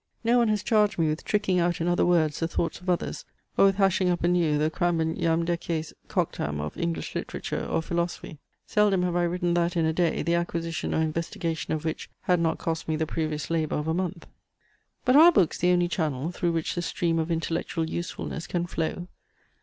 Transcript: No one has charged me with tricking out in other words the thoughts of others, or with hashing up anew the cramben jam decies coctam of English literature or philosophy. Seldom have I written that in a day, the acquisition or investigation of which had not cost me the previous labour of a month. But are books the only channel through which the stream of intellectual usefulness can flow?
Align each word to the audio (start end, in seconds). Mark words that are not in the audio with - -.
No 0.23 0.39
one 0.39 0.47
has 0.47 0.63
charged 0.63 0.97
me 0.97 1.09
with 1.09 1.23
tricking 1.23 1.59
out 1.59 1.79
in 1.79 1.87
other 1.87 2.07
words 2.07 2.39
the 2.39 2.47
thoughts 2.47 2.81
of 2.81 2.89
others, 2.89 3.23
or 3.55 3.65
with 3.65 3.75
hashing 3.75 4.09
up 4.09 4.23
anew 4.23 4.57
the 4.57 4.71
cramben 4.71 5.15
jam 5.15 5.45
decies 5.45 5.93
coctam 6.07 6.59
of 6.59 6.75
English 6.75 7.13
literature 7.13 7.63
or 7.67 7.83
philosophy. 7.83 8.39
Seldom 8.65 9.03
have 9.03 9.15
I 9.15 9.21
written 9.25 9.53
that 9.53 9.77
in 9.77 9.85
a 9.85 9.93
day, 9.93 10.23
the 10.23 10.33
acquisition 10.33 10.95
or 10.95 11.01
investigation 11.01 11.71
of 11.75 11.85
which 11.85 12.09
had 12.21 12.39
not 12.39 12.57
cost 12.57 12.87
me 12.87 12.95
the 12.95 13.05
previous 13.05 13.51
labour 13.51 13.75
of 13.75 13.87
a 13.87 13.93
month. 13.93 14.25
But 15.05 15.15
are 15.15 15.31
books 15.31 15.59
the 15.59 15.69
only 15.69 15.87
channel 15.87 16.31
through 16.31 16.53
which 16.53 16.73
the 16.73 16.81
stream 16.81 17.19
of 17.19 17.29
intellectual 17.29 17.87
usefulness 17.87 18.47
can 18.47 18.65
flow? 18.65 19.07